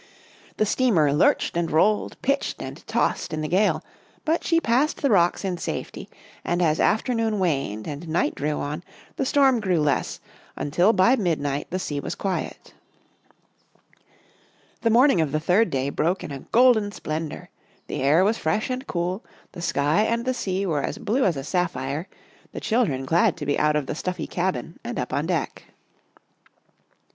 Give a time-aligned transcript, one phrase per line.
[0.57, 3.83] The steamer lurched and rolled, pitched and tossed in the gale,
[4.25, 6.09] but she passed the rocks in safety,
[6.43, 8.83] and as afternoon waned and night drew on,
[9.17, 10.19] the storm grew less,
[10.55, 12.73] until by midnight the sea was quiet.
[14.81, 17.49] The morning of the third day broke in a golden splendour,
[17.85, 21.37] the air was fresh and cool, the sky and the sea were as blue as
[21.37, 22.07] a sapphire,
[22.53, 25.65] the chil dren glad to be out of the stuffy cabin and up on deck.